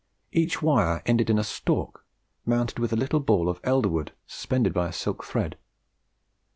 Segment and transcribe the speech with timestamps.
[0.31, 2.03] Each wire ended in a stalk
[2.43, 5.57] mounted with a little ball of elder wood suspended by a silk thread.